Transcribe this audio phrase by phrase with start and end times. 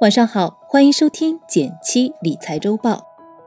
[0.00, 3.04] 晚上好，欢迎收听减七理财周报。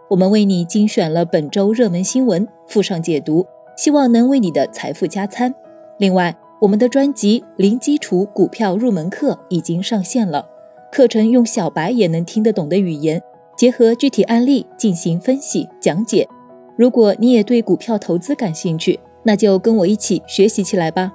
[0.09, 3.45] 我们为你精选了本周热门新闻，附上解读，
[3.77, 5.55] 希望能为你的财富加餐。
[5.97, 10.45] 另外，我们的专辑《零基础股票入门课》已经上线了，
[10.91, 13.23] 课程用小白也能听得懂的语言，
[13.55, 16.27] 结合具体案例进行分析讲解。
[16.75, 21.13] 如果你也对股票投资感兴趣，那就跟我一起学习起来吧。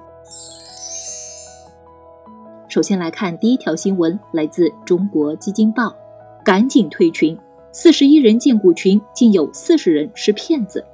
[2.77, 5.97] 首先来看第一条新闻，来自中国基金报，
[6.45, 7.35] 赶紧退群，
[7.73, 10.85] 四十一人荐股群竟有四十人是骗子。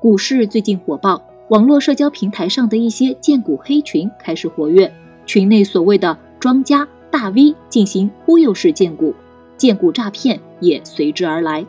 [0.00, 4.92] 股市最近火爆，网络社交平台上的一些荐股黑群开始活跃，
[5.24, 9.14] 群内所谓的庄家大 V 进行忽悠式荐股，
[9.56, 11.64] 荐股诈骗也随之而来。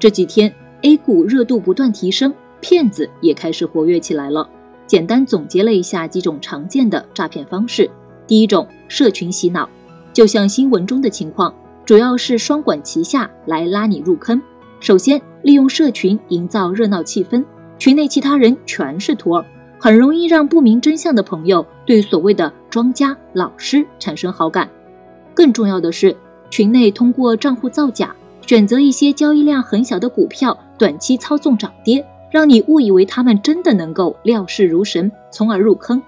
[0.00, 4.50] 这几天 A 股热度不断提升，骗子也开始活跃起来了。
[4.92, 7.90] 简单总结了一下几种常见的诈骗方式。
[8.26, 9.66] 第一种，社群洗脑，
[10.12, 14.38] 就像新闻中的情况，主要是双管齐下来拉你入坑。
[14.80, 17.42] 首先，利用社群营造热闹气氛，
[17.78, 19.46] 群内其他人全是托儿，
[19.78, 24.68] 很容易让不明真相的朋友对所谓的庄家老师产生好感。
[25.32, 26.14] 更重要的是，
[26.50, 28.14] 群内通过账户造假。
[28.46, 36.02] 选择一些交易量很小的股票，短期操纵涨跌，让你误以为他们真的能够料事如神，从而入坑。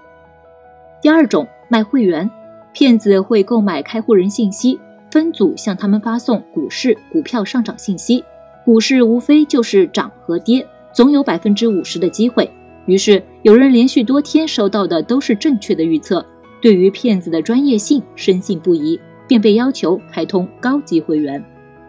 [0.99, 2.27] 第二种，卖会员，
[2.73, 4.79] 骗子会购买开户人信息，
[5.11, 8.25] 分组向他们发送股市股票上涨信息。
[8.65, 12.49] 股市无非就是涨和跌，总有百分之五十的机会。
[12.87, 16.25] 于是有人连续多天收到的都是正确的预测，
[16.59, 21.43] 对于骗子的专业性深信不疑，便被要求开通高级会员。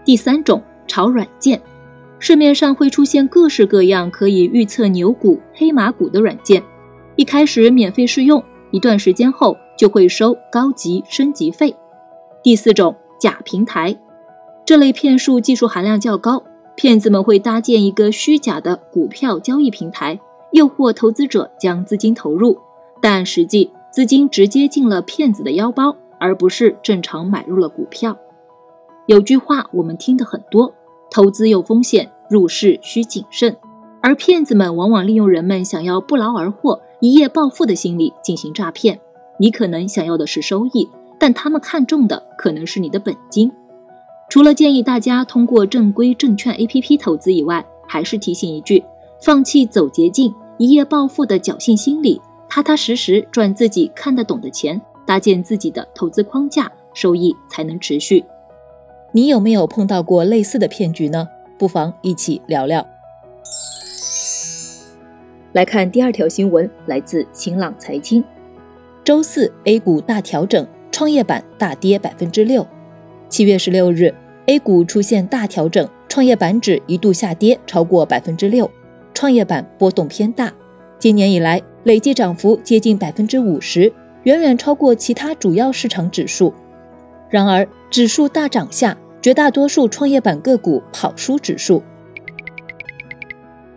[0.04, 1.58] 第三种炒软件，
[2.18, 6.62] 市面上会出现各式各样可以预测牛股、黑马股的软件，
[7.14, 11.74] 一开始免费试用，一段时间后就会收高级升级费。
[12.42, 13.96] 第四种假平台，
[14.64, 16.42] 这类骗术技术含量较高，
[16.74, 20.18] 骗子们会搭建一个虚假的股票交易平台，
[20.52, 22.58] 诱惑投资者将资金投入，
[23.02, 28.16] 但实际资金直接进了骗子的腰包，而不是正常买入了股票。
[29.04, 30.74] 有句话我们听得很多，
[31.10, 33.56] 投资有风险，入市需谨慎。
[34.00, 39.00] 而骗子们往往利用人们想要不劳而获、一夜暴富的心理进行诈骗。
[39.38, 40.88] 你可能想要的是收益，
[41.18, 43.50] 但他们看中的可能是你的本金。
[44.28, 48.82] 除了建议大家通过正规证券 APP 投资以外，还是提醒一句：
[49.20, 58.24] 放弃走捷径、一夜暴富的侥幸心理，踏踏实实赚自己看得懂的钱，搭建自己的投资框架，收益才能持续。
[59.12, 61.28] 你有没有碰到过类似的骗局呢？
[61.58, 62.86] 不妨一起聊聊。
[65.52, 68.22] 来看第二条新闻，来自新浪财经。
[69.02, 72.66] 周四 A 股大调整，创业板大跌百分之六。
[73.28, 74.14] 七月十六日
[74.46, 78.70] ，A 股出现大调整，创业板指一度下跌超过百分之六，
[79.14, 80.52] 创业板波动偏大。
[80.98, 83.92] 今年以来累计涨幅接近百分之五十，
[84.24, 86.52] 远远超过其他主要市场指数。
[87.30, 88.96] 然而，指数大涨下，
[89.26, 91.82] 绝大多数创业板个股跑输指数。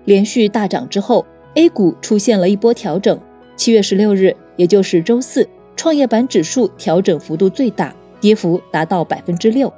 [0.05, 3.19] 连续大涨之后，A 股出现了一波调整。
[3.55, 9.73] 七月十六日，也就是周四，创业板指数调整幅度最大，跌幅达到百分之六。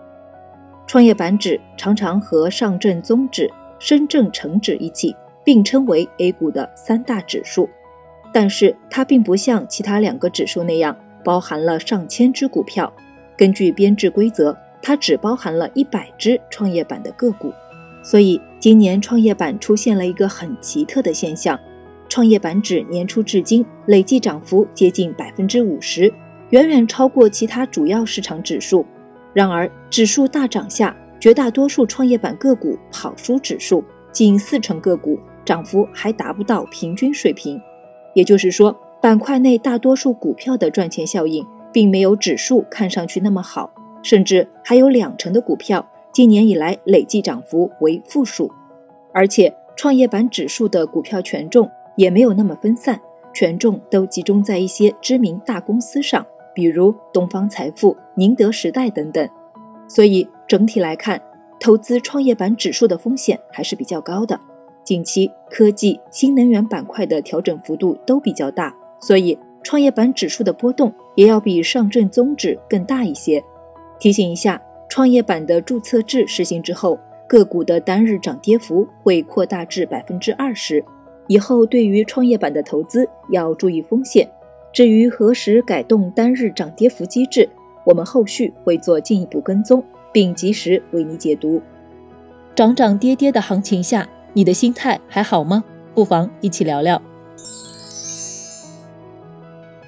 [0.88, 3.50] 创业板指常常和上证综指、
[3.80, 7.70] 深证成指一起并称为 A 股的三大指数，
[8.34, 12.92] 但是它并不像其他两个指数那样包含了上千只股票。
[13.38, 17.54] 根据编制规则，它只包含了一百只创业板的个股，
[18.04, 21.60] 所以今年创业板出现了一个很奇特的现象：
[22.10, 26.12] 创业板指年初至今累计涨幅接近百分之五十，
[26.50, 28.86] 远远超过其他主要市场指数。
[29.34, 37.62] 然而，指数大涨下，绝大多数创业板个股跑输指数，近四成个股涨幅还达不到平均水平。
[38.14, 41.46] 也就是说，板块内大多数股票的赚钱效应。
[41.74, 43.72] 并没有指数看上去那么好，
[44.02, 48.52] 甚至还有两成的股票今年以来累计涨幅为负数，
[49.14, 53.00] 而且创业板指数的股票权重也没有那么分散，
[53.34, 59.28] 权重都集中在一些知名大公司上，比如东方财富、宁德时代等等。
[59.88, 61.22] 所以整体来看，
[61.60, 64.40] 投资创业板指数的风险还是比较高的。
[64.84, 69.38] 近期科技、新能源板块的调整幅度都比较大，所以。
[69.64, 73.40] 创业板指数的波动也要比上证综指更大一些。
[74.02, 74.60] 提醒一下，
[74.90, 80.84] 创业板的注册制实行之后，个股的单日涨跌幅会扩大至百分之二十。
[81.28, 84.28] 以后对于创业板的投资要注意风险。
[84.74, 87.48] 至于何时改动单日涨跌幅机制，
[87.86, 91.62] 我们后续会做进一步跟踪，并及时为你解读。
[92.56, 95.64] 涨涨跌跌的行情下，你的心态还好吗？
[95.94, 97.00] 不妨一起聊聊。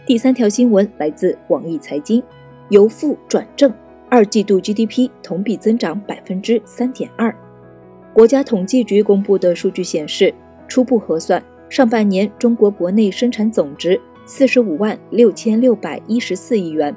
[0.05, 2.21] 第三条新闻来自网易财经，
[2.69, 3.73] 由负转正，
[4.13, 7.35] 二季度 GDP 同比增长百分之三点二。
[8.13, 10.31] 国家统计局公布的数据显示，
[10.67, 16.95] 初步核算，上半年中国国内生产总值四十五万六千六百一十四亿元，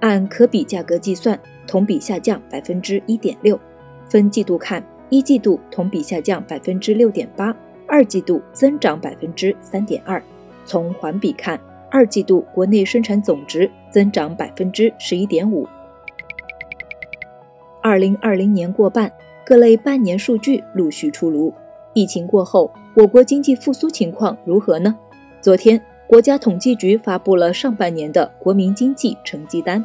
[0.00, 3.58] 按可比价格计算，同比下降百分之一点六。
[4.06, 7.56] 分季度看，一季度同比下降百分之六点八，
[7.86, 10.22] 二季度增长百分之三点二。
[10.66, 11.58] 从环比看，
[11.90, 15.66] 二季度国内生产总值增长百分之十一点五。
[17.88, 19.10] 二零二零年过半，
[19.46, 21.50] 各类半年数据陆续出炉。
[21.94, 24.94] 疫情过后，我国经济复苏情况如何呢？
[25.40, 29.82] 昨天，国家统计局发布了上半年的国民经济成绩单。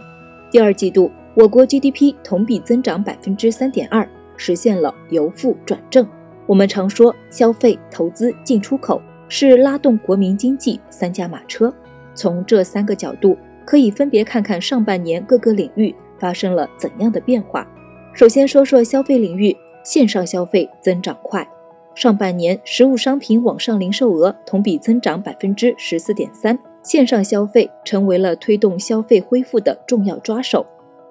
[0.52, 6.06] 第二季度，我国 GDP 同比增长百分之三点二，实现了由负转正。
[6.46, 11.74] 我们常说，消费、投资、进出口是拉动国民经济三驾马车。
[12.14, 17.66] 从这三个角度，可以分别看看上半年各个领域发生了怎样的变化。
[18.14, 21.48] 首先说说消费领域，线上消费增长快。
[21.96, 30.64] 上半年，实物商品网上零售额同比增长百分之十四点三，线上消费成为了推动消费恢复的重要抓手。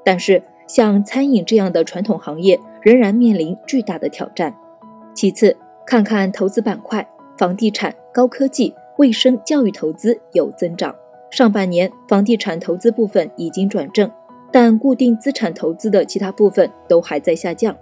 [0.05, 4.55] 但是，像餐饮这样的传统行业仍然面临巨大的挑战。
[5.13, 7.07] 其次，看看投资板块，
[7.37, 8.75] 房地产、高科技。
[8.99, 10.95] 卫生教育投资有增长，
[11.31, 14.09] 上半年房地产投资部分已经转正，
[14.53, 17.75] 但固定资产投资的其他部分都还在下降。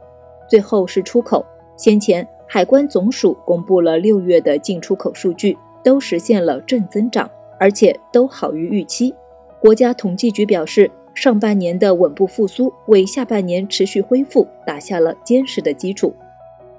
[0.48, 1.44] 最后是出口，
[1.76, 7.28] 先前海关总署公布了六月的进出口数据，都实现了正增长，
[7.58, 9.14] 而且都好于预期。
[9.60, 16.14] 国家统计局表示，上半年的稳步复苏为下半年持续恢复打下了坚实的基础。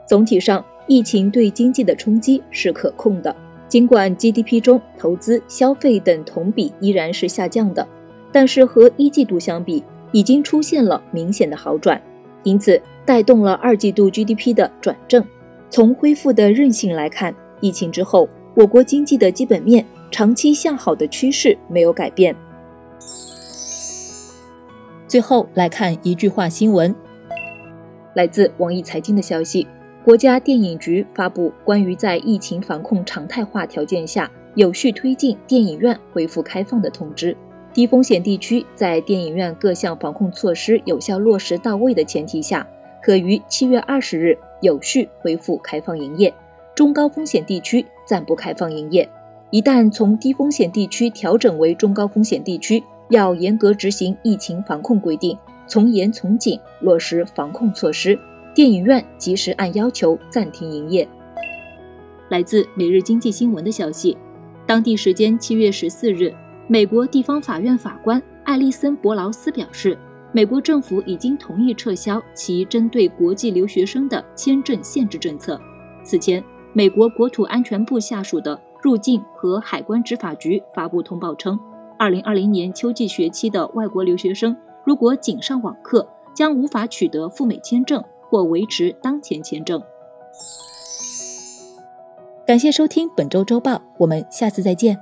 [0.08, 3.36] 总体上，疫情对经济的冲击是可控的。
[3.68, 7.88] 尽管 GDP 中投资、消费等同比依然是下降的，
[8.32, 12.02] 但是和一季度相比，已经出现了明显的好转，
[12.44, 15.24] 因此带动了二季度 GDP 的转正。
[15.70, 22.36] 从恢复的韧性来看，疫情之后，我国经济的基本面长期向好的趋势没有改变。
[25.08, 26.96] 最后来看一句话新闻，
[28.14, 29.68] 来自网易财经的消息。
[30.04, 37.38] 国家电影局发布关于在疫情防控常态化条件下有序推进电影院恢复开放的通知。
[37.74, 42.68] 低风险地区在电影院各项防控措施有效落实到位的前提下，
[43.02, 46.34] 可于七月二十日有序恢复开放营业。
[46.76, 49.10] 中高风险地区暂不开放营业。
[49.52, 58.18] 一旦从低风险地区调整为中高风险地区，要严格执行疫情防控规定，从严从紧落实防控措施。
[58.54, 61.08] 电影院及时按要求暂停营业。
[62.30, 64.18] 来自《每日经济新闻》的消息，
[64.66, 66.34] 当地时间七月十四日，
[66.72, 69.98] 美国地方法院法官艾利森·博劳斯表示，
[70.32, 75.60] 美国政府已经同意撤销其针对国际留学生的签证限制政策。
[76.02, 76.42] 此前，
[76.72, 81.60] 美国国土安全部下属的入境和海关执法局发布通报称，
[82.00, 88.02] 二零二零年秋季学期的外国留学生如果仅上网课，将无法取得赴美签证。
[88.30, 89.84] 或维持当前签证。
[92.48, 94.98] 感谢收听本周周报，我们下次再见。